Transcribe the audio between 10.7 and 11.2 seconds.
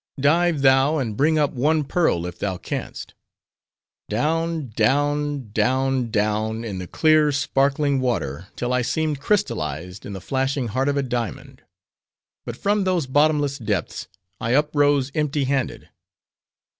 of a